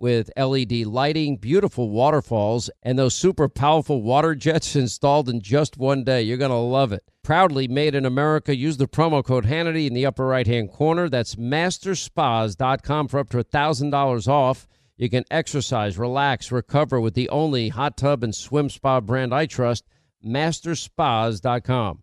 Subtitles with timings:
[0.00, 6.02] with LED lighting, beautiful waterfalls, and those super powerful water jets installed in just one
[6.02, 6.22] day.
[6.22, 7.04] You're going to love it.
[7.22, 8.56] Proudly made in America.
[8.56, 11.08] Use the promo code Hannity in the upper right hand corner.
[11.08, 14.66] That's masterspas.com for up to $1,000 off.
[14.96, 19.46] You can exercise, relax, recover with the only hot tub and swim spa brand I
[19.46, 19.86] trust,
[20.24, 22.02] masterspas.com.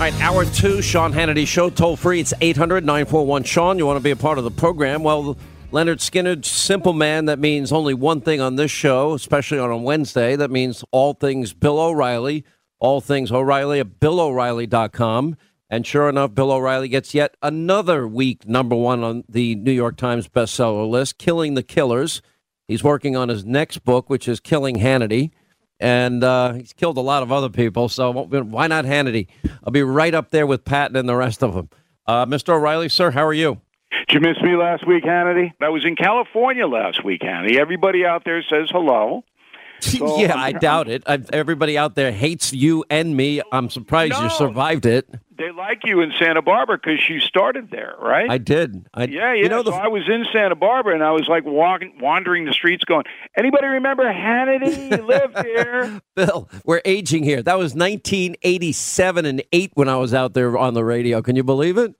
[0.00, 2.20] All right, hour two, Sean Hannity Show, toll free.
[2.20, 3.76] It's 800 941 Sean.
[3.76, 5.02] You want to be a part of the program?
[5.02, 5.36] Well,
[5.72, 9.76] Lynyrd Skynyrd, simple man, that means only one thing on this show, especially on a
[9.76, 10.34] Wednesday.
[10.34, 12.44] That means all things Bill O'Reilly,
[12.80, 15.36] all things O'Reilly at BillO'Reilly.com.
[15.70, 19.96] And sure enough, Bill O'Reilly gets yet another week number one on the New York
[19.96, 22.20] Times bestseller list, Killing the Killers.
[22.66, 25.30] He's working on his next book, which is Killing Hannity.
[25.78, 29.28] And uh, he's killed a lot of other people, so why not Hannity?
[29.62, 31.70] I'll be right up there with Patton and the rest of them.
[32.08, 32.54] Uh, Mr.
[32.54, 33.60] O'Reilly, sir, how are you?
[34.10, 35.52] Did you miss me last week, Hannity?
[35.60, 37.60] I was in California last week, Hannity.
[37.60, 39.24] Everybody out there says hello.
[39.80, 41.04] So yeah, I'm, i doubt it.
[41.06, 43.40] I've, everybody out there hates you and me.
[43.50, 45.08] I'm surprised no, you survived it.
[45.38, 48.30] They like you in Santa Barbara because you started there, right?
[48.30, 48.84] I did.
[48.92, 49.42] I, yeah, yeah.
[49.42, 49.76] You know, so the...
[49.76, 53.04] I was in Santa Barbara and I was like walking, wandering the streets, going,
[53.38, 54.98] "Anybody remember Hannity?
[54.98, 57.42] You lived here." Bill, we're aging here.
[57.42, 61.22] That was 1987 and eight when I was out there on the radio.
[61.22, 61.94] Can you believe it?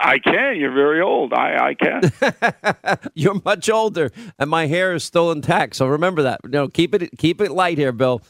[0.00, 0.56] I can.
[0.56, 1.32] You're very old.
[1.32, 3.08] I, I can.
[3.14, 5.76] You're much older, and my hair is still intact.
[5.76, 6.40] So remember that.
[6.44, 8.22] You know, keep it keep it light here, Bill.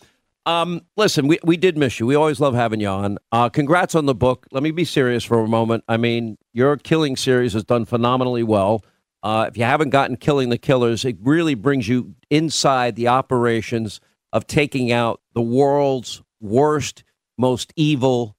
[0.45, 2.07] Um, listen, we, we did miss you.
[2.07, 3.19] We always love having you on.
[3.33, 4.47] Uh, congrats on the book.
[4.53, 5.83] Let me be serious for a moment.
[5.89, 8.85] I mean, your killing series has done phenomenally well.
[9.25, 14.01] Uh, if you haven't gotten Killing the Killers, it really brings you inside the operations
[14.33, 17.03] of taking out the world's worst,
[17.37, 18.36] most evil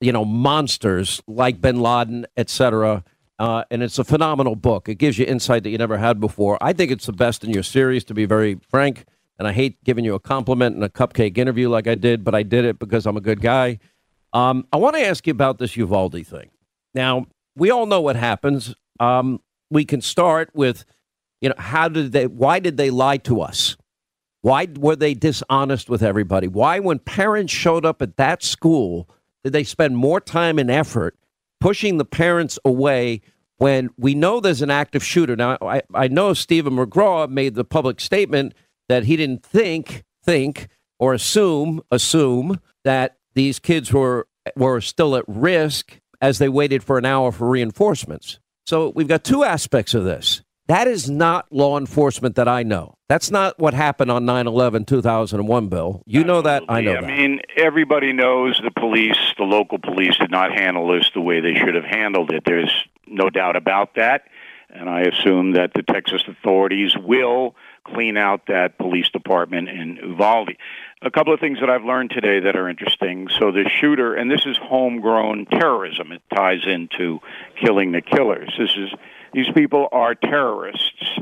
[0.00, 3.04] you know, monsters like Bin Laden, etc.
[3.38, 4.88] Uh, and it's a phenomenal book.
[4.88, 6.58] It gives you insight that you never had before.
[6.60, 9.04] I think it's the best in your series, to be very frank.
[9.38, 12.34] And I hate giving you a compliment in a cupcake interview like I did, but
[12.34, 13.78] I did it because I'm a good guy.
[14.32, 16.50] Um, I want to ask you about this Uvalde thing.
[16.94, 18.74] Now, we all know what happens.
[18.98, 19.40] Um,
[19.70, 20.84] we can start with,
[21.40, 22.26] you know, how did they?
[22.26, 23.76] Why did they lie to us?
[24.40, 26.48] Why were they dishonest with everybody?
[26.48, 29.08] Why, when parents showed up at that school,
[29.46, 31.16] did they spend more time and effort
[31.60, 33.20] pushing the parents away
[33.58, 35.36] when we know there's an active shooter?
[35.36, 38.54] Now, I, I know Steven McCraw made the public statement
[38.88, 40.66] that he didn't think, think,
[40.98, 44.26] or assume, assume that these kids were
[44.56, 48.40] were still at risk as they waited for an hour for reinforcements.
[48.66, 50.42] So we've got two aspects of this.
[50.68, 52.96] That is not law enforcement that I know.
[53.08, 56.02] That's not what happened on 9 11 2001, Bill.
[56.06, 56.64] You know that.
[56.68, 57.04] I know that.
[57.04, 61.40] I mean, everybody knows the police, the local police, did not handle this the way
[61.40, 62.42] they should have handled it.
[62.44, 62.72] There's
[63.06, 64.24] no doubt about that.
[64.68, 67.54] And I assume that the Texas authorities will
[67.84, 70.56] clean out that police department in Uvalde.
[71.02, 73.28] A couple of things that I've learned today that are interesting.
[73.28, 76.10] So the shooter, and this is homegrown terrorism.
[76.10, 77.20] It ties into
[77.60, 78.50] killing the killers.
[78.58, 78.90] This is
[79.34, 81.18] these people are terrorists.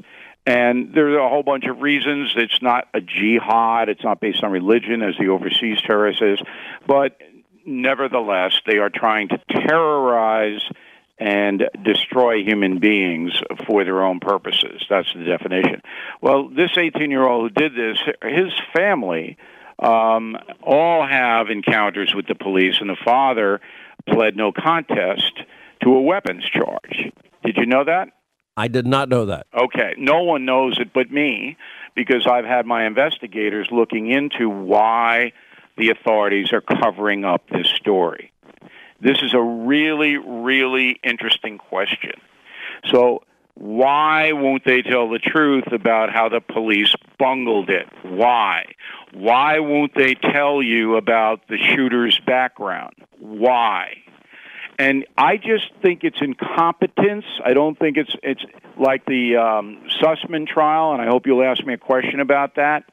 [0.47, 2.35] And there's a whole bunch of reasons.
[2.37, 3.89] It's not a jihad.
[3.89, 6.41] It's not based on religion, as the overseas terrorist is.
[6.87, 7.19] But
[7.67, 10.63] nevertheless, they are trying to terrorize
[11.19, 13.33] and destroy human beings
[13.67, 14.85] for their own purposes.
[14.89, 15.81] That's the definition.
[16.21, 19.37] Well, this 18 year old who did this, his family
[19.79, 23.61] um, all have encounters with the police, and the father
[24.09, 25.33] pled no contest
[25.83, 27.13] to a weapons charge.
[27.45, 28.09] Did you know that?
[28.57, 29.47] I did not know that.
[29.53, 29.95] Okay.
[29.99, 31.57] No one knows it but me
[31.95, 35.33] because I've had my investigators looking into why
[35.77, 38.33] the authorities are covering up this story.
[39.01, 42.13] This is a really, really interesting question.
[42.91, 43.23] So,
[43.55, 47.87] why won't they tell the truth about how the police bungled it?
[48.03, 48.65] Why?
[49.13, 52.95] Why won't they tell you about the shooter's background?
[53.21, 53.99] Why?
[54.77, 57.25] And I just think it's incompetence.
[57.45, 58.45] I don't think it's it's
[58.77, 62.85] like the um, Sussman trial, and I hope you'll ask me a question about that.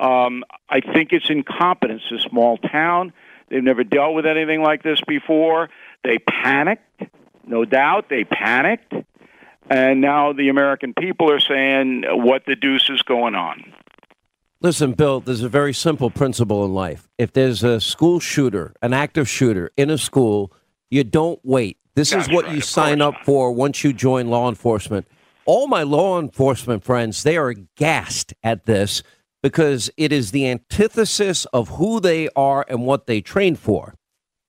[0.00, 2.02] Um, I think it's incompetence.
[2.12, 3.12] A small town.
[3.48, 5.70] They've never dealt with anything like this before.
[6.02, 7.04] They panicked,
[7.46, 8.08] no doubt.
[8.10, 8.92] They panicked.
[9.70, 13.72] And now the American people are saying, what the deuce is going on?
[14.60, 17.08] Listen, Bill, there's a very simple principle in life.
[17.16, 20.52] If there's a school shooter, an active shooter in a school,
[20.90, 21.78] you don't wait.
[21.94, 23.24] This That's is what right, you sign up not.
[23.24, 25.06] for once you join law enforcement.
[25.44, 29.02] All my law enforcement friends, they are aghast at this
[29.42, 33.94] because it is the antithesis of who they are and what they train for.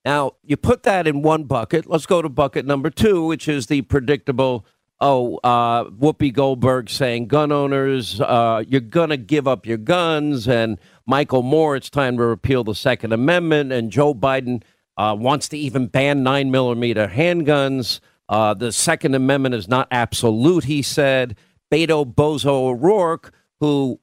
[0.05, 1.85] Now, you put that in one bucket.
[1.85, 4.65] Let's go to bucket number two, which is the predictable
[5.01, 10.47] oh, uh, Whoopi Goldberg saying gun owners, uh, you're going to give up your guns,
[10.47, 14.63] and Michael Moore, it's time to repeal the Second Amendment, and Joe Biden
[14.97, 17.99] uh, wants to even ban nine millimeter handguns.
[18.27, 21.35] Uh, the Second Amendment is not absolute, he said.
[21.71, 23.99] Beto Bozo O'Rourke, who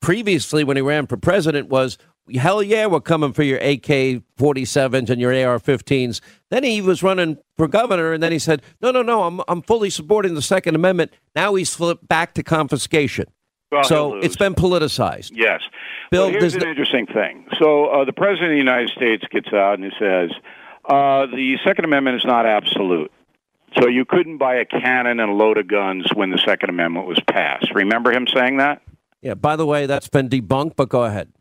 [0.00, 1.98] previously, when he ran for president, was
[2.34, 6.20] hell yeah, we're coming for your AK 47s and your AR 15s.
[6.50, 9.62] Then he was running for governor, and then he said, no, no, no, I'm, I'm
[9.62, 11.12] fully supporting the Second Amendment.
[11.34, 13.26] Now he's flipped back to confiscation.
[13.70, 15.30] Well, so it's been politicized.
[15.34, 15.62] Yes.
[16.10, 17.46] Bill, well, here's an interesting thing.
[17.58, 20.30] So uh, the President of the United States gets out and he says,
[20.84, 23.10] uh, the Second Amendment is not absolute.
[23.80, 27.06] So you couldn't buy a cannon and a load of guns when the Second Amendment
[27.06, 27.72] was passed.
[27.74, 28.82] Remember him saying that?
[29.22, 31.32] Yeah, by the way, that's been debunked, but go ahead.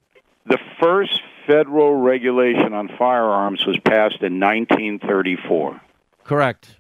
[0.46, 5.82] The first federal regulation on firearms was passed in 1934.
[6.24, 6.80] Correct.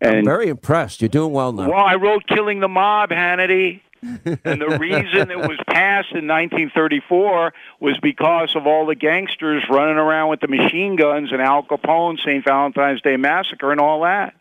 [0.00, 1.00] And I'm very impressed.
[1.00, 1.70] You're doing well now.
[1.70, 3.80] Well, I wrote Killing the Mob, Hannity.
[4.02, 9.96] and the reason it was passed in 1934 was because of all the gangsters running
[9.96, 12.44] around with the machine guns and Al Capone, St.
[12.44, 14.34] Valentine's Day Massacre, and all that.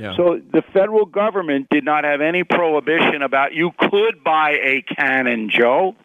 [0.00, 0.16] Yeah.
[0.16, 5.50] So the federal government did not have any prohibition about you could buy a cannon,
[5.50, 5.96] Joe.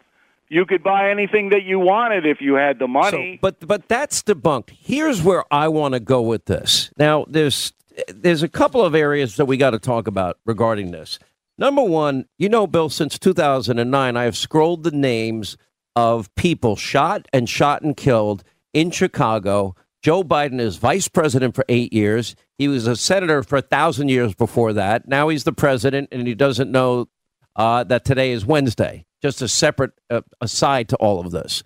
[0.48, 3.34] You could buy anything that you wanted if you had the money.
[3.36, 4.70] So, but but that's debunked.
[4.70, 6.90] Here's where I want to go with this.
[6.98, 7.72] Now there's
[8.08, 11.18] there's a couple of areas that we got to talk about regarding this.
[11.58, 15.56] Number one, you know, Bill, since 2009, I have scrolled the names
[15.94, 18.44] of people shot and shot and killed
[18.74, 19.74] in Chicago
[20.06, 22.36] Joe Biden is vice president for eight years.
[22.58, 25.08] He was a senator for a thousand years before that.
[25.08, 27.08] Now he's the president, and he doesn't know
[27.56, 29.04] uh, that today is Wednesday.
[29.22, 31.62] Just a separate uh, aside to all of this.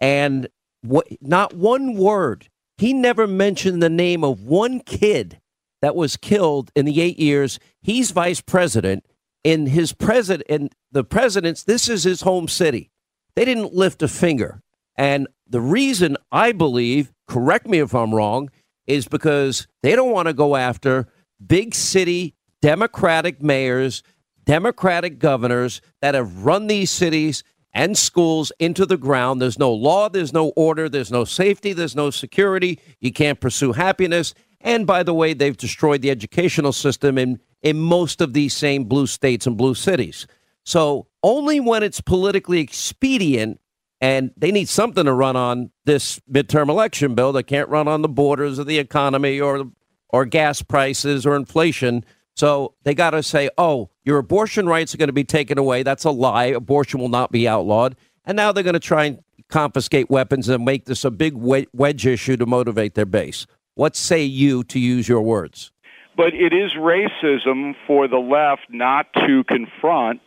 [0.00, 0.48] And
[0.82, 2.48] what, not one word.
[2.78, 5.40] He never mentioned the name of one kid
[5.82, 9.04] that was killed in the eight years he's vice president.
[9.42, 12.90] In his president, in the president's, this is his home city.
[13.36, 14.60] They didn't lift a finger.
[14.96, 18.50] And the reason I believe, correct me if I'm wrong,
[18.86, 21.08] is because they don't want to go after
[21.44, 24.02] big city Democratic mayors,
[24.44, 29.40] Democratic governors that have run these cities and schools into the ground.
[29.40, 32.80] There's no law, there's no order, there's no safety, there's no security.
[33.00, 34.34] You can't pursue happiness.
[34.60, 38.84] And by the way, they've destroyed the educational system in, in most of these same
[38.84, 40.26] blue states and blue cities.
[40.64, 43.60] So only when it's politically expedient
[44.00, 47.32] and they need something to run on this midterm election bill.
[47.32, 49.70] They can't run on the borders of the economy or
[50.12, 52.04] or gas prices or inflation.
[52.34, 55.82] So they got to say, "Oh, your abortion rights are going to be taken away."
[55.82, 56.46] That's a lie.
[56.46, 57.96] Abortion will not be outlawed.
[58.24, 59.18] And now they're going to try and
[59.48, 63.46] confiscate weapons and make this a big wedge issue to motivate their base.
[63.74, 65.72] What say you to use your words?
[66.16, 70.20] But it is racism for the left not to confront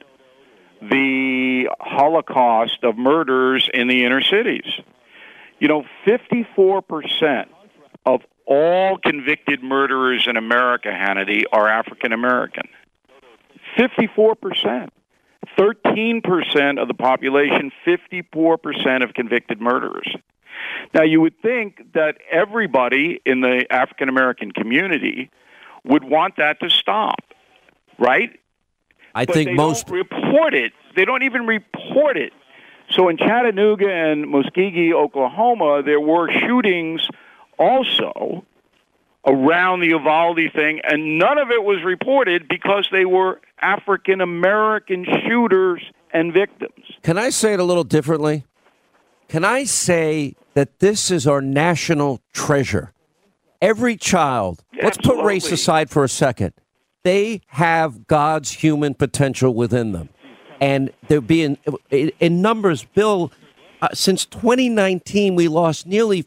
[0.81, 4.65] the Holocaust of murders in the inner cities.
[5.59, 7.45] You know, 54%
[8.05, 12.63] of all convicted murderers in America, Hannity, are African American.
[13.77, 14.89] 54%.
[15.57, 20.15] 13% of the population, 54% of convicted murderers.
[20.93, 25.29] Now, you would think that everybody in the African American community
[25.83, 27.19] would want that to stop,
[27.97, 28.39] right?
[29.13, 30.71] I think most report it.
[30.95, 32.33] They don't even report it.
[32.89, 37.07] So in Chattanooga and Muskogee, Oklahoma, there were shootings
[37.57, 38.45] also
[39.25, 45.05] around the Uvalde thing, and none of it was reported because they were African American
[45.05, 45.81] shooters
[46.11, 46.85] and victims.
[47.01, 48.45] Can I say it a little differently?
[49.27, 52.91] Can I say that this is our national treasure?
[53.61, 56.53] Every child, let's put race aside for a second,
[57.03, 60.09] they have God's human potential within them.
[60.59, 61.57] And they're being,
[61.89, 63.31] in numbers, Bill,
[63.81, 66.21] uh, since 2019, we lost nearly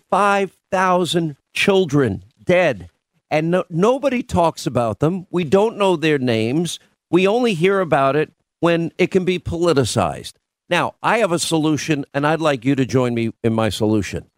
[0.70, 2.90] 5,000 children dead.
[3.30, 5.26] And no, nobody talks about them.
[5.30, 6.78] We don't know their names.
[7.10, 10.34] We only hear about it when it can be politicized.
[10.68, 14.30] Now, I have a solution, and I'd like you to join me in my solution.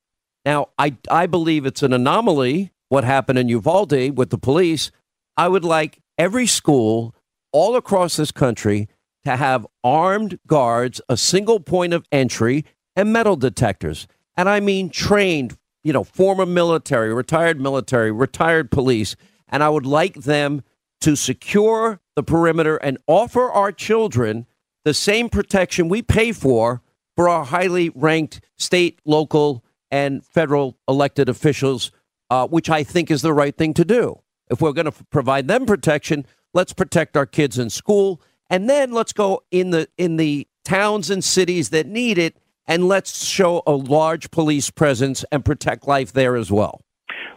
[0.44, 4.90] Now, I, I believe it's an anomaly what happened in Uvalde with the police.
[5.37, 7.14] I would like every school
[7.52, 8.88] all across this country
[9.25, 12.64] to have armed guards, a single point of entry,
[12.97, 14.06] and metal detectors.
[14.37, 19.16] And I mean trained, you know, former military, retired military, retired police.
[19.49, 20.62] And I would like them
[21.00, 24.47] to secure the perimeter and offer our children
[24.85, 26.82] the same protection we pay for
[27.14, 31.90] for our highly ranked state, local, and federal elected officials,
[32.30, 34.20] uh, which I think is the right thing to do.
[34.50, 38.20] If we're going to f- provide them protection, let's protect our kids in school,
[38.50, 42.37] and then let's go in the in the towns and cities that need it,
[42.69, 46.83] and let's show a large police presence and protect life there as well.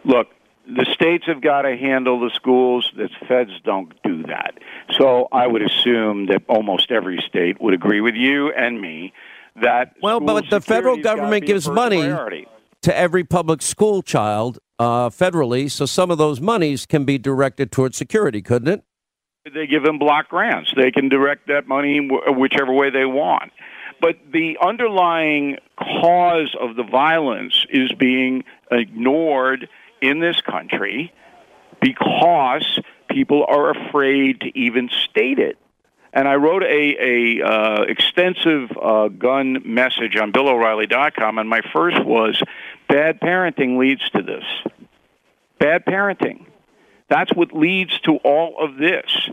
[0.04, 0.28] Look,
[0.68, 2.92] the states have got to handle the schools.
[2.96, 4.60] The feds don't do that.
[4.92, 9.14] So I would assume that almost every state would agree with you and me
[9.62, 12.48] that well, but the federal government gives money priority.
[12.84, 17.72] to every public school child uh, federally, so some of those monies can be directed
[17.72, 18.84] towards security, couldn't it?
[19.54, 20.72] They give them block grants.
[20.76, 23.52] They can direct that money whichever way they want.
[24.02, 29.70] But the underlying cause of the violence is being ignored
[30.02, 31.14] in this country
[31.80, 32.80] because
[33.10, 35.58] people are afraid to even state it.
[36.14, 42.04] And I wrote a, a uh, extensive uh, gun message on BillO'Reilly.com, and my first
[42.04, 42.42] was
[42.90, 44.44] bad parenting leads to this.
[45.60, 46.48] Bad parenting.
[47.08, 49.30] That's what leads to all of this.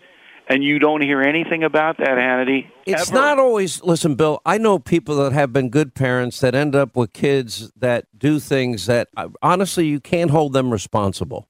[0.51, 2.71] And you don't hear anything about that, Hannity.
[2.87, 3.21] It's ever.
[3.21, 3.83] not always.
[3.83, 4.41] Listen, Bill.
[4.47, 8.41] I know people that have been good parents that end up with kids that do
[8.41, 11.49] things that uh, honestly you can't hold them responsible.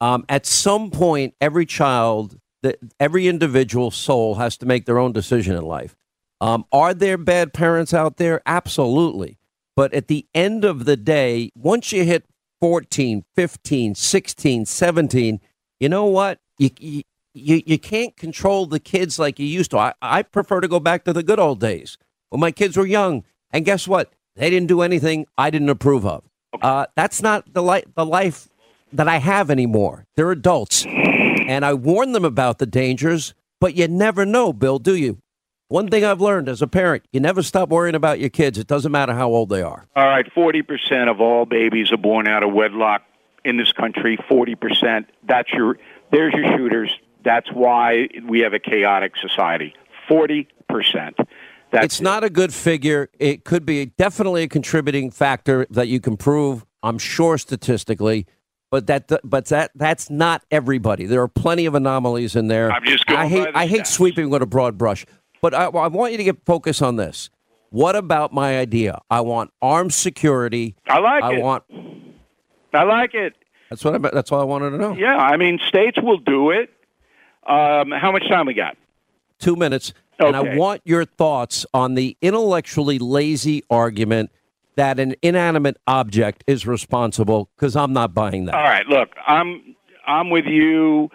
[0.00, 5.12] Um, at some point, every child, that every individual soul has to make their own
[5.12, 5.94] decision in life.
[6.40, 8.40] Um, are there bad parents out there?
[8.46, 9.38] Absolutely.
[9.76, 12.24] But at the end of the day, once you hit
[12.60, 15.40] 14, 15, 16, 17,
[15.78, 16.38] you know what?
[16.58, 17.02] You, you,
[17.34, 19.78] you, you can't control the kids like you used to.
[19.78, 21.98] I, I prefer to go back to the good old days
[22.30, 23.24] when my kids were young.
[23.52, 24.12] And guess what?
[24.36, 26.24] They didn't do anything I didn't approve of.
[26.60, 28.48] Uh, that's not the, li- the life
[28.92, 30.06] that I have anymore.
[30.16, 30.84] They're adults.
[30.86, 35.18] And I warn them about the dangers, but you never know, Bill, do you?
[35.68, 38.58] One thing I've learned as a parent, you never stop worrying about your kids.
[38.58, 39.86] It doesn't matter how old they are.
[39.94, 43.02] All right, 40% of all babies are born out of wedlock
[43.44, 44.16] in this country.
[44.28, 45.06] 40%.
[45.22, 45.78] That's your
[46.10, 46.98] there's your shooters.
[47.24, 49.74] That's why we have a chaotic society.
[50.08, 50.46] 40%.
[51.70, 53.10] That's it's not a good figure.
[53.18, 58.26] It could be definitely a contributing factor that you can prove, I'm sure statistically,
[58.70, 61.06] but that but that that's not everybody.
[61.06, 62.72] There are plenty of anomalies in there.
[62.72, 65.06] I'm just going I hate by the I hate sweeping with a broad brush.
[65.40, 67.30] But I, I want you to get focus on this.
[67.70, 69.00] What about my idea?
[69.10, 70.76] I want armed security.
[70.88, 71.42] I like I it.
[71.42, 71.64] want.
[72.74, 73.36] I like it.
[73.70, 74.10] That's what I.
[74.12, 74.92] That's all I wanted to know.
[74.94, 76.70] Yeah, I mean, states will do it.
[77.46, 78.76] Um, how much time we got?
[79.38, 84.30] Two minutes, and I want your thoughts on the intellectually lazy argument
[84.76, 87.48] that an inanimate object is responsible.
[87.56, 88.54] Because I'm not buying that.
[88.54, 91.10] All right, look, I'm I'm with you.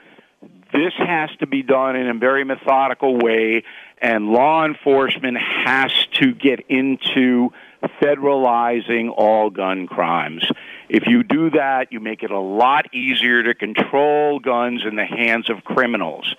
[0.74, 3.64] This has to be done in a very methodical way,
[4.02, 7.52] and law enforcement has to get into
[8.02, 10.46] federalizing all gun crimes.
[10.90, 15.06] If you do that, you make it a lot easier to control guns in the
[15.06, 16.36] hands of criminals.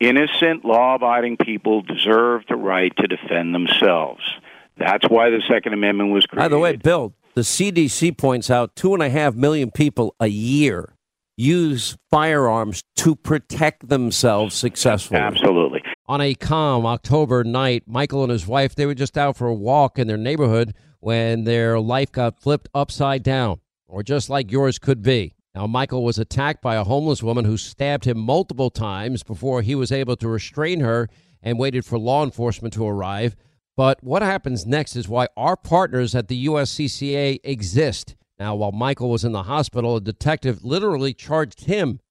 [0.00, 4.22] Innocent, law abiding people deserve the right to defend themselves.
[4.78, 6.44] That's why the Second Amendment was created.
[6.44, 10.28] By the way, Bill, the CDC points out two and a half million people a
[10.28, 10.94] year
[11.36, 15.20] use firearms to protect themselves successfully.
[15.20, 15.82] Absolutely.
[16.06, 19.54] On a calm October night, Michael and his wife, they were just out for a
[19.54, 24.78] walk in their neighborhood when their life got flipped upside down, or just like yours
[24.78, 25.34] could be.
[25.54, 29.74] Now, Michael was attacked by a homeless woman who stabbed him multiple times before he
[29.74, 31.08] was able to restrain her
[31.42, 33.34] and waited for law enforcement to arrive.
[33.76, 39.10] But what happens next is why our partners at the USCCA exist Now, while Michael
[39.10, 42.00] was in the hospital, a detective literally charged him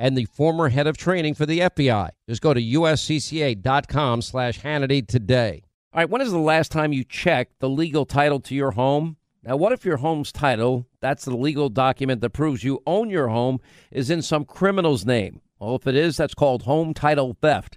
[0.00, 2.08] and the former head of training for the FBI.
[2.26, 5.62] Just go to uscca.com slash Hannity today.
[5.92, 9.18] All right, when is the last time you checked the legal title to your home?
[9.44, 13.28] Now, what if your home's title, that's the legal document that proves you own your
[13.28, 15.42] home, is in some criminal's name?
[15.58, 17.76] Well, if it is, that's called home title theft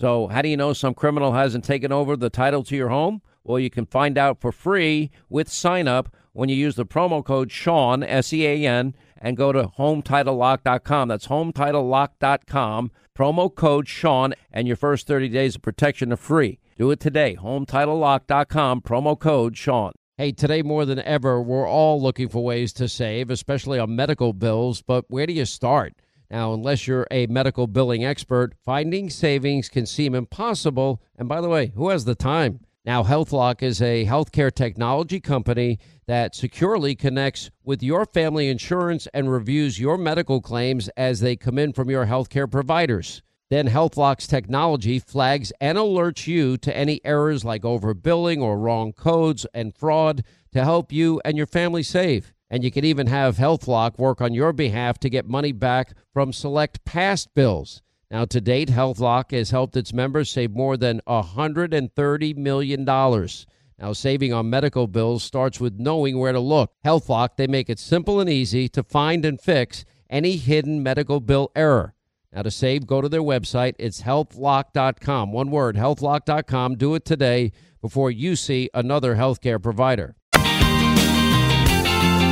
[0.00, 3.20] So, how do you know some criminal hasn't taken over the title to your home?
[3.42, 7.24] Well, you can find out for free with sign up when you use the promo
[7.24, 11.08] code Sean, S E A N, and go to HometitleLock.com.
[11.08, 12.92] That's HometitleLock.com.
[13.12, 16.60] Promo code Sean, and your first 30 days of protection are free.
[16.76, 17.36] Do it today.
[17.36, 18.82] HometitleLock.com.
[18.82, 19.90] Promo code Sean.
[20.16, 24.32] Hey, today more than ever, we're all looking for ways to save, especially on medical
[24.32, 25.94] bills, but where do you start?
[26.30, 31.02] Now, unless you're a medical billing expert, finding savings can seem impossible.
[31.16, 32.60] And by the way, who has the time?
[32.84, 39.30] Now, HealthLock is a healthcare technology company that securely connects with your family insurance and
[39.30, 43.22] reviews your medical claims as they come in from your healthcare providers.
[43.50, 49.46] Then HealthLock's technology flags and alerts you to any errors like overbilling or wrong codes
[49.54, 52.34] and fraud to help you and your family save.
[52.50, 56.32] And you can even have HealthLock work on your behalf to get money back from
[56.32, 57.82] select past bills.
[58.10, 62.84] Now, to date, HealthLock has helped its members save more than $130 million.
[62.84, 66.72] Now, saving on medical bills starts with knowing where to look.
[66.84, 71.52] HealthLock, they make it simple and easy to find and fix any hidden medical bill
[71.54, 71.94] error.
[72.32, 73.74] Now, to save, go to their website.
[73.78, 75.32] It's healthlock.com.
[75.32, 76.76] One word, healthlock.com.
[76.76, 80.16] Do it today before you see another healthcare provider.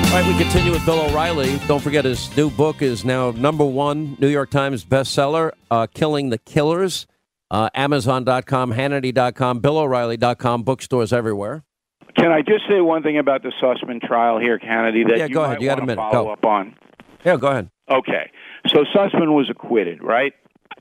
[0.07, 1.59] All right, we continue with Bill O'Reilly.
[1.67, 6.31] Don't forget his new book is now number one New York Times bestseller, uh, Killing
[6.31, 7.07] the Killers.
[7.51, 11.63] Uh, Amazon.com, Hannity.com, BillO'Reilly.com, bookstores everywhere.
[12.19, 15.35] Can I just say one thing about the Sussman trial here, Hannity, that yeah, you
[15.35, 15.63] go might ahead.
[15.63, 15.97] You got a minute.
[15.97, 16.31] follow Go.
[16.33, 16.75] up on?
[17.25, 17.71] Yeah, go ahead.
[17.91, 18.31] Okay.
[18.69, 20.33] So Sussman was acquitted, right?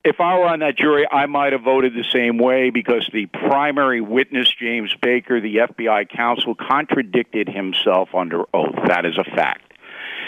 [0.04, 3.26] If I were on that jury, I might have voted the same way because the
[3.26, 8.76] primary witness, James Baker, the FBI counsel, contradicted himself under oath.
[8.88, 9.74] That is a fact.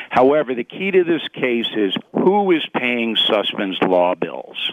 [0.10, 4.72] However, the key to this case is who is paying Sussman's law bills?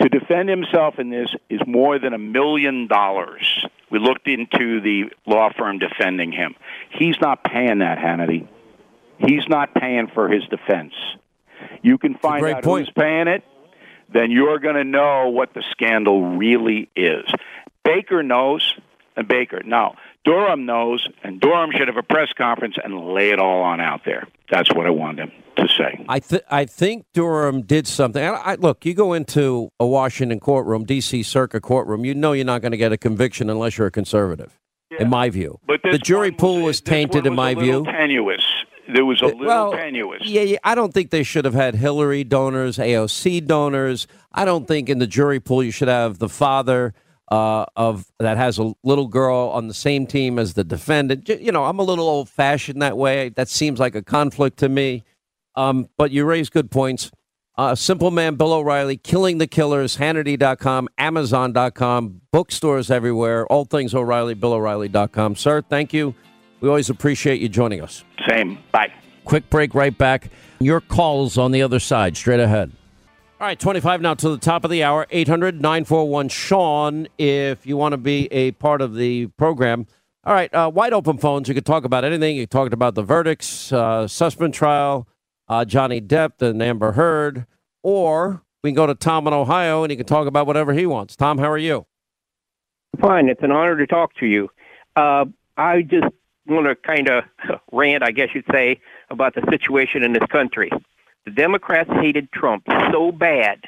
[0.00, 3.64] To defend himself in this is more than a million dollars.
[3.90, 6.54] We looked into the law firm defending him.
[6.90, 8.46] He's not paying that, Hannity.
[9.18, 10.92] He's not paying for his defense.
[11.82, 12.86] You can find out point.
[12.86, 13.44] who's paying it,
[14.12, 17.24] then you're going to know what the scandal really is.
[17.84, 18.74] Baker knows,
[19.16, 19.62] and Baker.
[19.64, 23.80] Now, Durham knows, and Durham should have a press conference and lay it all on
[23.80, 24.26] out there.
[24.50, 26.04] That's what I wanted him to say.
[26.08, 28.22] I th- I think Durham did something.
[28.22, 31.22] I, I, look, you go into a Washington courtroom, D.C.
[31.22, 34.58] Circuit courtroom, you know you're not going to get a conviction unless you're a conservative,
[34.98, 35.58] in my view.
[35.66, 37.84] But the jury pool was tainted, in my view.
[37.84, 38.44] Tenuous.
[38.92, 40.22] There was a little well, tenuous.
[40.24, 44.06] Yeah, yeah, I don't think they should have had Hillary donors, AOC donors.
[44.32, 46.94] I don't think in the jury pool you should have the father
[47.30, 51.28] uh, of that has a little girl on the same team as the defendant.
[51.28, 53.30] You know, I'm a little old fashioned that way.
[53.30, 55.04] That seems like a conflict to me.
[55.56, 57.10] Um, but you raise good points.
[57.56, 64.34] Uh, Simple Man, Bill O'Reilly, Killing the Killers, Hannity.com, Amazon.com, bookstores everywhere, all things O'Reilly,
[64.34, 65.36] BillO'Reilly.com.
[65.36, 66.14] Sir, thank you.
[66.66, 68.02] We always appreciate you joining us.
[68.28, 68.58] Same.
[68.72, 68.92] Bye.
[69.24, 70.30] Quick break, right back.
[70.58, 72.72] Your calls on the other side, straight ahead.
[73.40, 77.76] All right, 25 now to the top of the hour, 800 941 Sean, if you
[77.76, 79.86] want to be a part of the program.
[80.24, 81.46] All right, uh, wide open phones.
[81.46, 82.34] You can talk about anything.
[82.34, 85.06] You talked about the verdicts, uh, Sussman trial,
[85.46, 87.46] uh, Johnny Depp and Amber Heard,
[87.84, 90.84] or we can go to Tom in Ohio and he can talk about whatever he
[90.84, 91.14] wants.
[91.14, 91.86] Tom, how are you?
[93.00, 93.28] Fine.
[93.28, 94.48] It's an honor to talk to you.
[94.96, 95.26] Uh,
[95.56, 96.06] I just
[96.48, 97.24] want to kind of
[97.72, 98.80] rant, I guess you'd say,
[99.10, 100.70] about the situation in this country.
[101.24, 103.64] The Democrats hated Trump so bad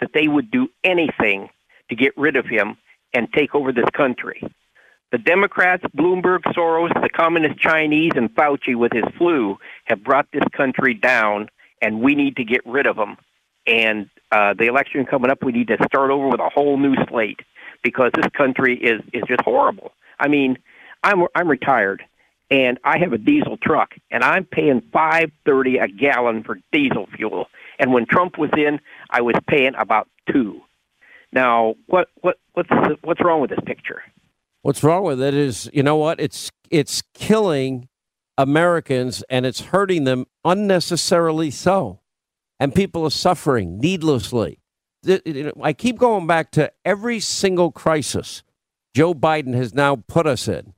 [0.00, 1.48] that they would do anything
[1.88, 2.76] to get rid of him
[3.14, 4.42] and take over this country.
[5.12, 10.44] The Democrats, Bloomberg, Soros, the communist Chinese, and Fauci with his flu have brought this
[10.56, 11.50] country down,
[11.82, 13.18] and we need to get rid of them.
[13.66, 16.94] And uh, the election coming up, we need to start over with a whole new
[17.08, 17.40] slate
[17.82, 19.92] because this country is is just horrible.
[20.18, 20.56] I mean,
[21.04, 22.02] I'm I'm retired,
[22.52, 27.08] and I have a diesel truck, and I'm paying five thirty a gallon for diesel
[27.16, 27.48] fuel.
[27.78, 30.60] And when Trump was in, I was paying about two.
[31.32, 32.68] Now, what what what's
[33.00, 34.02] what's wrong with this picture?
[34.60, 36.20] What's wrong with it is, you know what?
[36.20, 37.88] It's it's killing
[38.36, 42.00] Americans and it's hurting them unnecessarily so.
[42.60, 44.60] And people are suffering needlessly.
[45.60, 48.42] I keep going back to every single crisis
[48.94, 50.74] Joe Biden has now put us in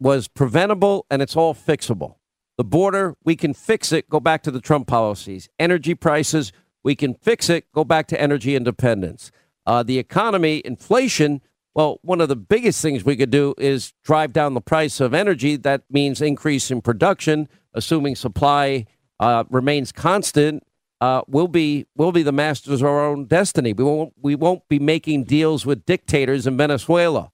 [0.00, 2.16] was preventable and it's all fixable.
[2.56, 5.48] The border, we can fix it, go back to the Trump policies.
[5.58, 9.30] Energy prices, we can fix it, go back to energy independence.
[9.66, 11.42] Uh, the economy, inflation,
[11.74, 15.14] well, one of the biggest things we could do is drive down the price of
[15.14, 15.56] energy.
[15.56, 18.86] That means increase in production, assuming supply
[19.20, 20.64] uh, remains constant.
[21.00, 23.72] Uh, we'll be we'll be the masters of our own destiny.
[23.72, 27.30] We won't we won't be making deals with dictators in Venezuela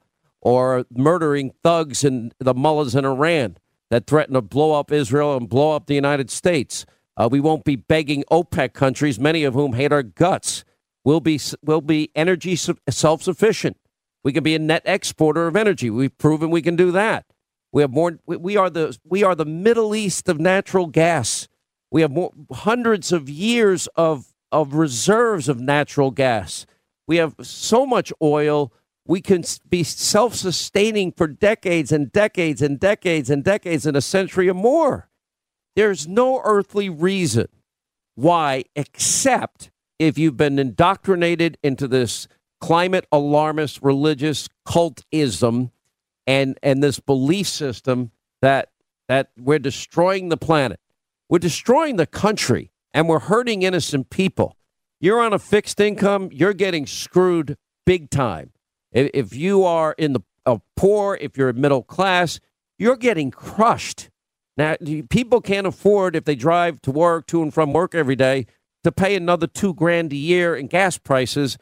[0.47, 3.57] or murdering thugs and the mullahs in Iran
[3.91, 6.87] that threaten to blow up Israel and blow up the United States.
[7.17, 10.65] Uh, we won't be begging OPEC countries, many of whom hate our guts.
[11.05, 13.77] We'll be we'll be energy self sufficient.
[14.23, 15.91] We can be a net exporter of energy.
[15.91, 17.27] We've proven we can do that.
[17.73, 18.21] We have more.
[18.25, 21.49] We are the we are the Middle East of natural gas.
[21.91, 26.67] We have more hundreds of years of of reserves of natural gas.
[27.09, 28.73] We have so much oil.
[29.07, 34.01] We can be self sustaining for decades and decades and decades and decades and a
[34.01, 35.09] century or more.
[35.77, 37.49] There's no earthly reason
[38.15, 42.27] why, except if you've been indoctrinated into this
[42.61, 45.71] climate alarmist religious cultism
[46.27, 48.11] and and this belief system
[48.43, 48.71] that
[49.09, 50.81] that we're destroying the planet.
[51.29, 54.57] We're destroying the country and we're hurting innocent people.
[55.01, 58.53] You're on a fixed income, you're getting screwed big time.
[58.97, 62.41] If, you are in the uh, poor, if you're middle class,
[62.79, 64.11] you're getting crushed.
[64.57, 64.77] Now,
[65.11, 68.47] people can't afford if they drive to work, to and from work every day,
[68.85, 71.59] to pay another two grand a year in gas prices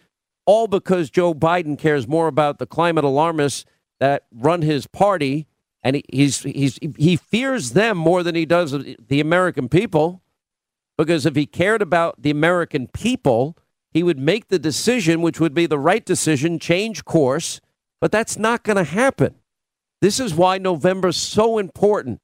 [0.47, 3.65] all because Joe Biden cares more about the climate alarmists
[4.01, 5.47] that run his party,
[5.83, 10.23] and he's he's he fears them more than he does the American people.
[10.97, 13.57] Because if he cared about the American people,
[13.95, 17.61] he would make the decision, which would be the right decision, change course.
[18.01, 19.37] But that's not going to happen.
[20.03, 22.21] This is why November is so important.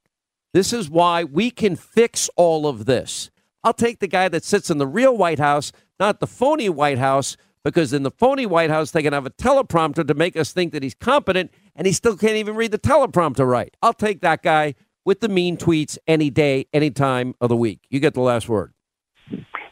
[0.53, 3.31] This is why we can fix all of this.
[3.63, 6.99] I'll take the guy that sits in the real White House, not the phony White
[6.99, 10.53] House, because in the phony White House, they can have a teleprompter to make us
[10.53, 13.75] think that he's competent, and he still can't even read the teleprompter right.
[13.81, 17.87] I'll take that guy with the mean tweets any day, any time of the week.
[17.91, 18.73] You get the last word.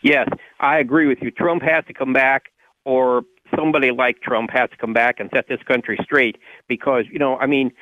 [0.03, 0.29] Yes,
[0.61, 1.31] I agree with you.
[1.31, 2.53] Trump has to come back,
[2.85, 3.23] or
[3.55, 7.37] somebody like Trump has to come back and set this country straight because, you know,
[7.37, 7.73] I mean,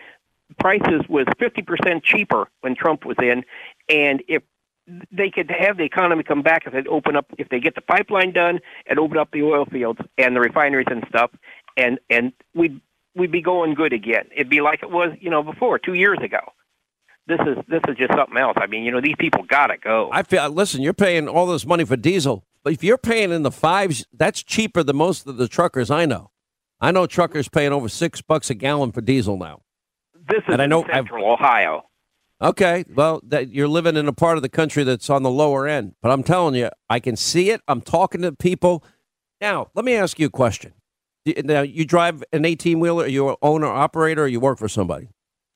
[0.58, 3.44] prices was 50% cheaper when Trump was in,
[3.88, 4.42] and if
[5.10, 7.80] they could have the economy come back if they open up if they get the
[7.80, 11.30] pipeline done and open up the oil fields and the refineries and stuff
[11.76, 12.80] and and we'd
[13.16, 16.18] we'd be going good again it'd be like it was you know before two years
[16.22, 16.38] ago
[17.26, 20.08] this is this is just something else i mean you know these people gotta go
[20.12, 23.42] i feel listen you're paying all this money for diesel but if you're paying in
[23.42, 26.30] the fives that's cheaper than most of the truckers i know
[26.80, 29.60] i know truckers paying over six bucks a gallon for diesel now
[30.28, 31.84] this is and I know central I've, ohio
[32.40, 35.66] Okay, well, that you're living in a part of the country that's on the lower
[35.66, 37.62] end, but I'm telling you, I can see it.
[37.66, 38.84] I'm talking to people.
[39.40, 40.74] Now, let me ask you a question.
[41.44, 43.04] Now, you drive an 18 wheeler.
[43.04, 45.08] Are you an owner operator, or you work for somebody?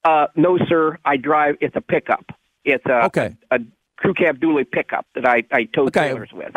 [0.05, 0.99] Uh, no, sir.
[1.05, 1.57] I drive.
[1.61, 2.25] It's a pickup.
[2.65, 3.37] It's a okay.
[3.51, 3.59] a, a
[3.97, 6.09] crew cab dually pickup that I I tow okay.
[6.09, 6.53] trailers with.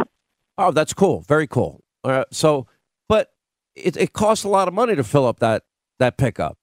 [0.57, 1.21] Oh, that's cool.
[1.21, 1.83] Very cool.
[2.03, 2.67] Uh, so,
[3.09, 3.33] but
[3.75, 5.63] it it costs a lot of money to fill up that
[5.99, 6.57] that pickup.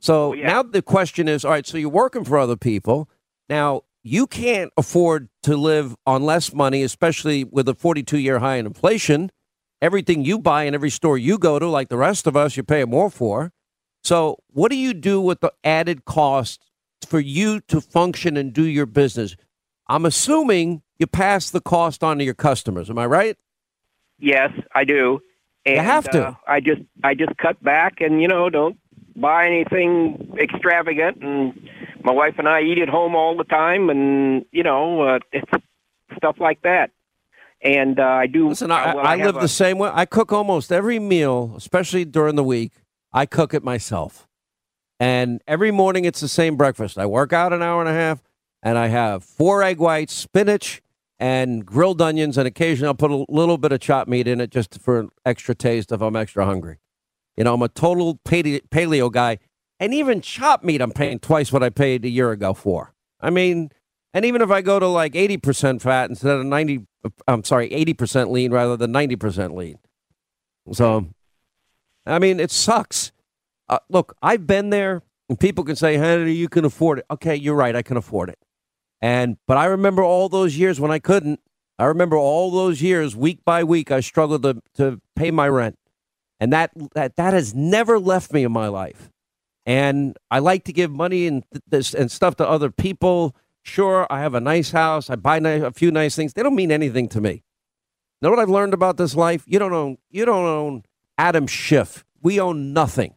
[0.00, 0.46] So oh, yeah.
[0.48, 3.08] now the question is all right, so you're working for other people.
[3.48, 8.56] Now, you can't afford to live on less money, especially with a 42 year high
[8.56, 9.30] in inflation.
[9.80, 12.64] Everything you buy in every store you go to, like the rest of us, you're
[12.64, 13.52] paying more for.
[14.02, 16.60] So, what do you do with the added cost
[17.06, 19.36] for you to function and do your business?
[19.86, 22.90] I'm assuming you pass the cost on to your customers.
[22.90, 23.36] Am I right?
[24.18, 25.20] Yes, I do.
[25.64, 26.28] And, you have to.
[26.28, 28.76] Uh, I just I just cut back and you know don't
[29.14, 31.68] buy anything extravagant, and
[32.02, 35.50] my wife and I eat at home all the time, and you know, uh, it's
[36.16, 36.90] stuff like that.
[37.62, 38.48] and uh, I do.
[38.48, 39.90] Listen, I, well, I, I live a, the same way.
[39.92, 42.72] I cook almost every meal, especially during the week.
[43.12, 44.26] I cook it myself,
[44.98, 46.98] and every morning it's the same breakfast.
[46.98, 48.22] I work out an hour and a half,
[48.62, 50.80] and I have four egg whites, spinach,
[51.18, 54.50] and grilled onions, and occasionally I'll put a little bit of chopped meat in it
[54.50, 56.78] just for extra taste if I'm extra hungry.
[57.36, 59.38] You know, I'm a total paleo guy,
[59.78, 62.94] and even chopped meat I'm paying twice what I paid a year ago for.
[63.20, 63.70] I mean,
[64.14, 66.86] and even if I go to like 80% fat instead of 90,
[67.26, 69.78] I'm sorry, 80% lean rather than 90% lean.
[70.72, 71.08] So,
[72.06, 73.12] I mean, it sucks.
[73.68, 77.06] Uh, look, I've been there, and people can say, Henry, you can afford it.
[77.10, 78.38] Okay, you're right, I can afford it.
[79.00, 81.40] And, but I remember all those years when I couldn't.
[81.78, 85.78] I remember all those years, week by week, I struggled to, to pay my rent.
[86.38, 89.10] And that, that, that has never left me in my life.
[89.64, 94.20] And I like to give money and, this, and stuff to other people Sure, I
[94.20, 95.08] have a nice house.
[95.08, 96.32] I buy a few nice things.
[96.32, 97.44] They don't mean anything to me.
[98.20, 99.44] Know what I've learned about this life?
[99.46, 99.98] You don't own.
[100.10, 100.82] You don't own
[101.22, 102.04] Adam Schiff.
[102.20, 103.14] We own nothing.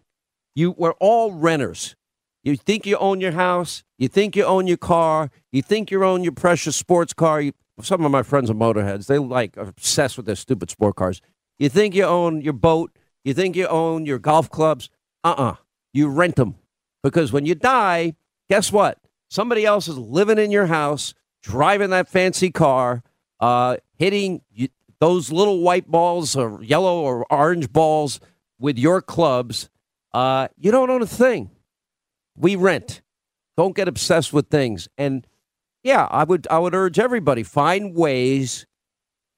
[0.54, 0.76] You.
[0.78, 1.96] We're all renters.
[2.44, 3.84] You think you own your house.
[3.98, 5.32] You think you own your car.
[5.52, 7.41] You think you own your precious sports car.
[7.41, 9.08] You, some of my friends are motorheads.
[9.08, 11.20] They like are obsessed with their stupid sport cars.
[11.58, 12.96] You think you own your boat.
[13.24, 14.88] You think you own your golf clubs.
[15.24, 15.52] Uh uh-uh.
[15.54, 15.56] uh
[15.91, 16.58] You rent them
[17.02, 18.13] because when you die,
[18.48, 19.00] guess what?
[19.32, 23.02] Somebody else is living in your house, driving that fancy car,
[23.39, 24.68] uh, hitting you,
[25.00, 28.20] those little white balls or yellow or orange balls
[28.60, 29.70] with your clubs.
[30.14, 31.52] Uh, you don't own a thing.
[32.38, 33.02] We rent.
[33.58, 34.88] Don't get obsessed with things.
[34.98, 35.28] And
[35.84, 38.66] yeah, I would I would urge everybody find ways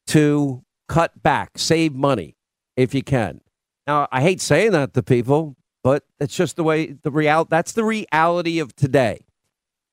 [0.08, 2.38] to cut back, save money
[2.76, 3.42] if you can.
[3.86, 7.74] Now, I hate saying that to people, but it's just the way the real that's
[7.74, 9.26] the reality of today.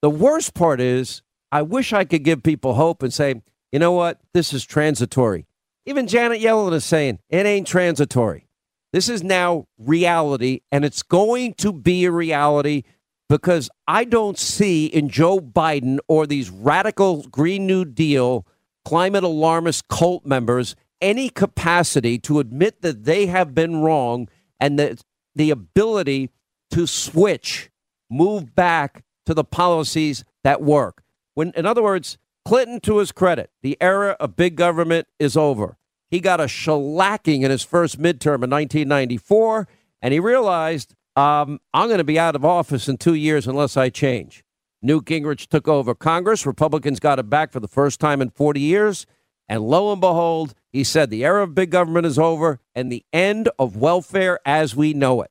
[0.02, 3.92] The worst part is, I wish I could give people hope and say, you know
[3.92, 5.46] what, this is transitory.
[5.86, 8.46] Even Janet Yellen is saying it ain't transitory.
[8.92, 12.84] This is now reality, and it's going to be a reality
[13.28, 18.46] because I don't see in Joe Biden or these radical Green New Deal
[18.84, 24.28] climate alarmist cult members any capacity to admit that they have been wrong
[24.60, 25.02] and the,
[25.34, 26.30] the ability
[26.70, 27.70] to switch,
[28.10, 31.02] move back, to the policies that work.
[31.34, 35.78] When, in other words, Clinton, to his credit, the era of big government is over.
[36.10, 39.66] He got a shellacking in his first midterm in 1994,
[40.02, 43.76] and he realized, um, I'm going to be out of office in two years unless
[43.76, 44.44] I change.
[44.82, 46.44] Newt Gingrich took over Congress.
[46.44, 49.06] Republicans got it back for the first time in 40 years.
[49.48, 53.04] And lo and behold, he said the era of big government is over and the
[53.12, 55.30] end of welfare as we know it.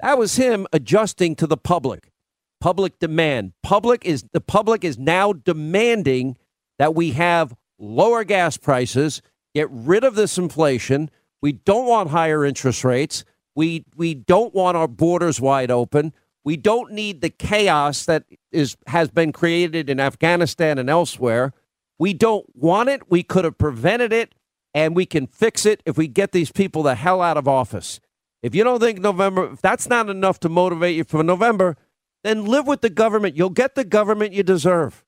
[0.00, 2.10] That was him adjusting to the public
[2.64, 3.52] public demand.
[3.62, 6.34] Public is the public is now demanding
[6.78, 9.22] that we have lower gas prices,
[9.54, 11.10] get rid of this inflation.
[11.42, 13.24] We don't want higher interest rates.
[13.54, 16.12] We we don't want our borders wide open.
[16.44, 21.52] We don't need the chaos that is has been created in Afghanistan and elsewhere.
[21.98, 23.10] We don't want it.
[23.10, 24.34] We could have prevented it
[24.74, 28.00] and we can fix it if we get these people the hell out of office.
[28.42, 31.76] If you don't think November, if that's not enough to motivate you for November,
[32.24, 33.36] then live with the government.
[33.36, 35.04] You'll get the government you deserve.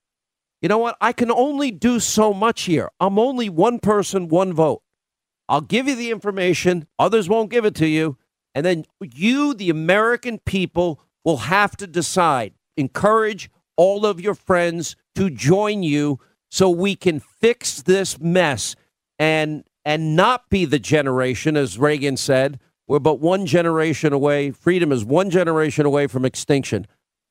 [0.62, 0.96] You know what?
[1.00, 2.90] I can only do so much here.
[2.98, 4.82] I'm only one person, one vote.
[5.48, 8.16] I'll give you the information, others won't give it to you.
[8.54, 12.54] And then you, the American people, will have to decide.
[12.76, 16.18] Encourage all of your friends to join you
[16.50, 18.74] so we can fix this mess
[19.18, 24.50] and and not be the generation, as Reagan said, we're but one generation away.
[24.50, 26.86] Freedom is one generation away from extinction.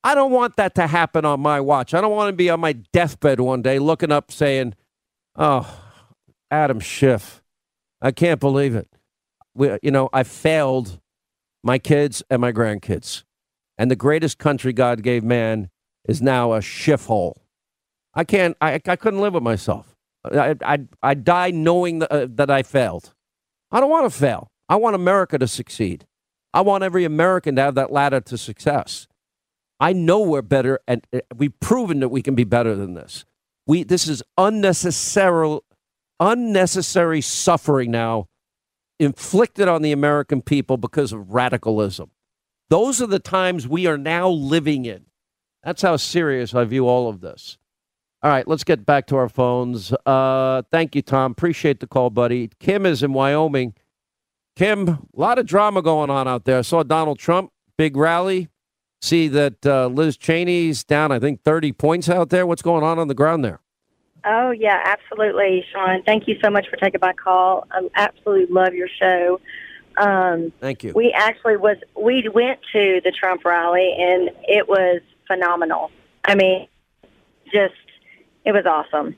[0.06, 1.96] I don't want that to happen on my watch.
[1.96, 4.76] I don't want to be on my deathbed one day looking up saying,
[5.36, 5.82] "Oh,
[6.52, 7.41] Adam Schiff,
[8.04, 8.88] I can't believe it."
[9.56, 11.00] We, you know, I failed
[11.63, 13.24] my kids and my grandkids,
[13.80, 15.72] and the greatest country God gave man
[16.08, 17.41] is now a Schiff hole.
[18.13, 18.56] I can't.
[18.62, 19.96] I, I couldn't live with myself.
[20.24, 23.15] I I I die knowing that, uh, that I failed.
[23.72, 24.50] I don't want to fail.
[24.70, 26.06] I want America to succeed.
[26.54, 29.08] I want every American to have that ladder to success.
[29.80, 33.26] I know we're better, and uh, we've proven that we can be better than this.
[33.68, 35.60] We this is unnecessary,
[36.20, 38.28] unnecessary suffering now
[39.00, 42.12] inflicted on the American people because of radicalism.
[42.70, 45.06] Those are the times we are now living in.
[45.64, 47.58] That's how serious I view all of this.
[48.24, 49.94] All right, let's get back to our phones.
[50.06, 51.32] Uh, thank you, Tom.
[51.34, 52.50] Appreciate the call, buddy.
[52.60, 53.74] Kim is in Wyoming.
[54.56, 56.60] Kim, a lot of drama going on out there.
[56.60, 58.50] I saw Donald Trump, big rally
[59.02, 62.46] see that uh, Liz Cheney's down, I think, 30 points out there.
[62.46, 63.62] What's going on on the ground there?
[64.26, 66.02] Oh, yeah, absolutely, Sean.
[66.04, 67.68] Thank you so much for taking my call.
[67.72, 69.40] I absolutely love your show.
[69.98, 70.94] Um, Thank you.
[70.94, 75.92] We actually was we went to the Trump rally and it was phenomenal.
[76.26, 76.68] I mean,
[77.46, 77.74] just
[78.46, 79.16] it was awesome.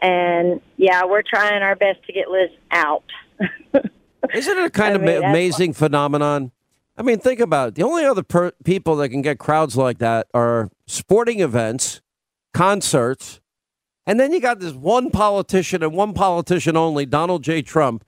[0.00, 3.04] And yeah, we're trying our best to get Liz out.
[4.34, 6.50] Isn't it a kind I mean, of amazing phenomenon?
[6.96, 7.74] I mean, think about it.
[7.74, 12.00] The only other per- people that can get crowds like that are sporting events,
[12.54, 13.40] concerts,
[14.06, 17.60] and then you got this one politician and one politician only, Donald J.
[17.60, 18.04] Trump.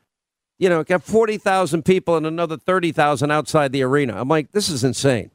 [0.59, 4.21] You know, got 40,000 people and another 30,000 outside the arena.
[4.21, 5.31] I'm like, this is insane.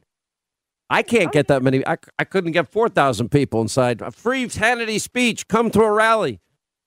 [0.90, 1.86] I can't get that many.
[1.86, 4.02] I, I couldn't get 4,000 people inside.
[4.02, 6.40] A free Hannity speech, come to a rally.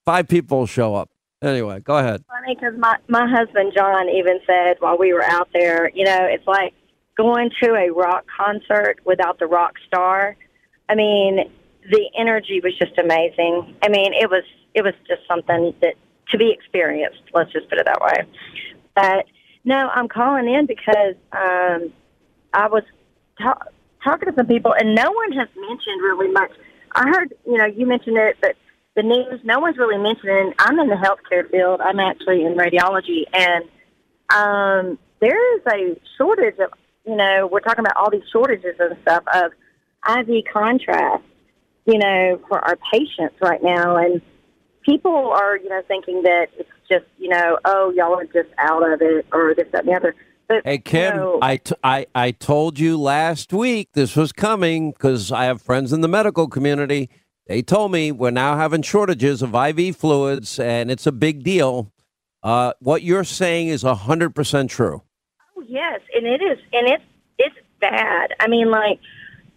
[0.04, 1.10] Five people show up.
[1.42, 2.24] Anyway, go ahead.
[2.26, 6.24] Funny because my, my husband, John, even said while we were out there, you know,
[6.24, 6.74] it's like
[7.16, 10.36] going to a rock concert without the rock star.
[10.88, 11.50] I mean,
[11.90, 13.76] the energy was just amazing.
[13.82, 14.42] I mean, it was
[14.74, 15.94] it was just something that
[16.30, 17.22] to be experienced.
[17.32, 18.24] Let's just put it that way.
[18.94, 19.26] But
[19.64, 21.92] no, I'm calling in because um,
[22.52, 22.82] I was
[23.40, 23.62] ta-
[24.02, 26.50] talking to some people, and no one has mentioned really much.
[26.94, 28.56] I heard, you know, you mentioned it, but
[28.96, 30.52] the news, no one's really mentioning.
[30.58, 31.80] I'm in the healthcare field.
[31.80, 33.64] I'm actually in radiology, and
[34.30, 36.70] um, there is a shortage of,
[37.06, 39.52] you know, we're talking about all these shortages and stuff of
[40.06, 41.24] IV contrast
[41.88, 43.96] you know, for our patients right now.
[43.96, 44.20] And
[44.82, 48.86] people are, you know, thinking that it's just, you know, oh, y'all are just out
[48.92, 50.14] of it or this, that, and the other.
[50.48, 54.32] But, hey, Kim, you know, I, t- I, I told you last week this was
[54.32, 57.08] coming because I have friends in the medical community.
[57.48, 61.90] They told me we're now having shortages of IV fluids and it's a big deal.
[62.42, 65.02] Uh, what you're saying is 100% true.
[65.56, 66.00] Oh, yes.
[66.14, 66.58] And it is.
[66.74, 67.04] And it's,
[67.38, 68.34] it's bad.
[68.38, 69.00] I mean, like,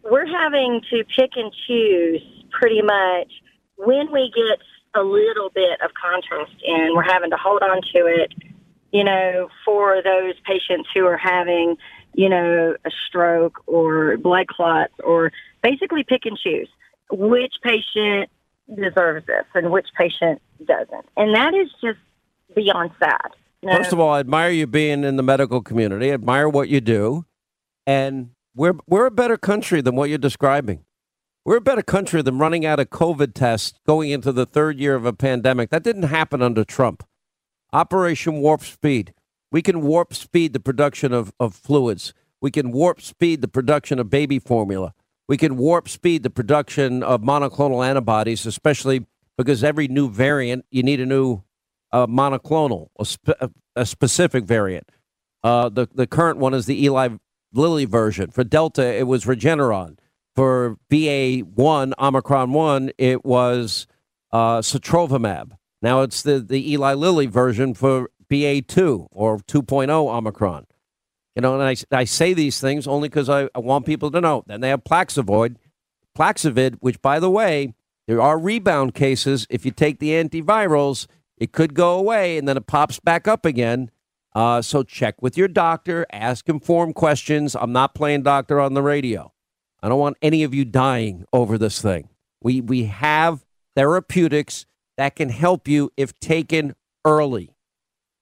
[0.10, 3.28] we're having to pick and choose pretty much
[3.76, 4.60] when we get
[4.96, 8.34] a little bit of contrast in, we're having to hold on to it,
[8.92, 11.76] you know, for those patients who are having,
[12.14, 16.70] you know, a stroke or blood clots or basically pick and choose
[17.12, 18.30] which patient
[18.76, 21.06] deserves this and which patient doesn't.
[21.18, 22.00] And that is just
[22.56, 23.32] beyond sad.
[23.64, 26.10] First of all, I admire you being in the medical community.
[26.10, 27.26] I admire what you do.
[27.86, 30.84] And we're we're a better country than what you're describing.
[31.46, 34.96] We're a better country than running out of COVID tests going into the third year
[34.96, 35.70] of a pandemic.
[35.70, 37.04] That didn't happen under Trump.
[37.74, 39.14] Operation Warp Speed.
[39.52, 42.14] We can warp speed the production of, of fluids.
[42.40, 44.94] We can warp speed the production of baby formula.
[45.32, 49.06] We can warp speed the production of monoclonal antibodies, especially
[49.38, 51.44] because every new variant, you need a new
[51.94, 53.42] uh, monoclonal, a, spe-
[53.74, 54.90] a, specific variant.
[55.42, 57.16] Uh, the, the current one is the Eli
[57.54, 58.30] Lilly version.
[58.30, 60.00] For Delta, it was Regeneron.
[60.36, 63.88] For BA1, Omicron 1, it was
[64.34, 65.52] uh, Sotrovimab.
[65.82, 70.66] Now it's the, the Eli Lilly version for BA2 or 2.0 Omicron.
[71.36, 74.22] You know, and I, I say these things only because I, I want people to
[74.22, 74.44] know.
[74.48, 75.56] Then they have Plaxavoid,
[76.14, 77.74] Plaxavid, which, by the way,
[78.08, 79.48] there are rebound cases.
[79.50, 83.46] If you take the antivirals, it could go away and then it pops back up
[83.46, 83.92] again.
[84.34, 87.56] Uh, so check with your doctor, ask informed questions.
[87.56, 89.34] I'm not playing doctor on the radio.
[89.82, 92.10] I don't want any of you dying over this thing.
[92.42, 94.66] We we have therapeutics
[94.98, 97.56] that can help you if taken early.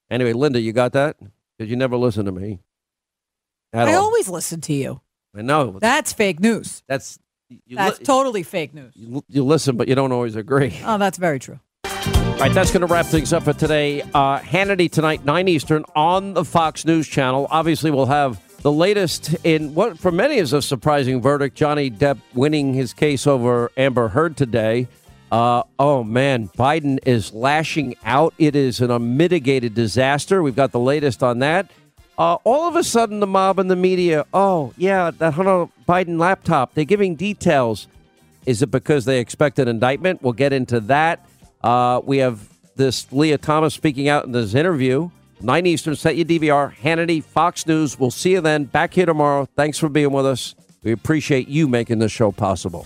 [0.10, 1.18] Anyway, Linda, you got that?
[1.58, 2.60] Because you never listen to me.
[3.74, 4.06] I all.
[4.06, 5.02] always listen to you.
[5.36, 5.78] I know.
[5.80, 6.84] That's fake news.
[6.88, 7.20] That's
[7.70, 8.94] that's li- totally fake news.
[8.96, 10.80] You, you listen, but you don't always agree.
[10.84, 11.60] Oh, that's very true.
[11.86, 14.02] All right, that's going to wrap things up for today.
[14.02, 17.48] Uh, Hannity tonight, 9 Eastern, on the Fox News channel.
[17.52, 22.18] Obviously, we'll have the latest in what for many is a surprising verdict Johnny Depp
[22.34, 24.88] winning his case over Amber Heard today.
[25.32, 28.34] Uh, oh, man, Biden is lashing out.
[28.38, 30.42] It is an unmitigated disaster.
[30.42, 31.70] We've got the latest on that.
[32.20, 36.20] Uh, all of a sudden, the mob and the media, oh, yeah, that Hunter Biden
[36.20, 37.88] laptop, they're giving details.
[38.46, 40.22] Is it because they expect an indictment?
[40.22, 41.26] We'll get into that.
[41.64, 42.46] Uh, we have
[42.76, 45.10] this Lia Thomas speaking out in this interview.
[45.42, 46.76] 9 Eastern, set your DVR.
[46.76, 47.98] Hannity, Fox News.
[47.98, 48.66] We'll see you then.
[48.66, 49.48] Back here tomorrow.
[49.56, 50.56] Thanks for being with us.
[50.84, 52.86] We appreciate you making this show possible.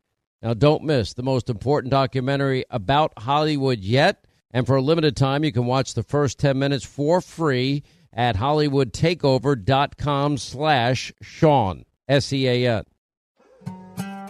[0.41, 5.43] Now don't miss the most important documentary about Hollywood yet, and for a limited time
[5.43, 12.83] you can watch the first 10 minutes for free at hollywoodtakeover.com slash Sean, S-E-A-N.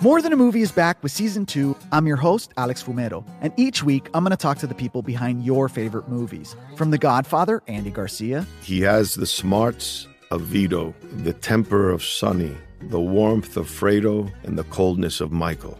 [0.01, 1.78] More Than a Movie is back with season two.
[1.91, 5.03] I'm your host, Alex Fumero, and each week I'm going to talk to the people
[5.03, 6.55] behind your favorite movies.
[6.76, 8.45] From The Godfather, Andy Garcia.
[8.64, 14.57] He has the smarts of Vito, the temper of Sonny, the warmth of Fredo, and
[14.57, 15.80] the coldness of Michael.